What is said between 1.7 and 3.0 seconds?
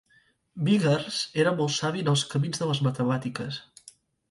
savi en els camins de les